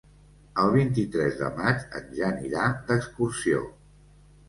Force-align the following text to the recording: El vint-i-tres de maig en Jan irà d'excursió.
El 0.63 0.71
vint-i-tres 0.75 1.37
de 1.43 1.51
maig 1.61 1.87
en 2.01 2.09
Jan 2.23 2.43
irà 2.51 2.67
d'excursió. 2.91 3.65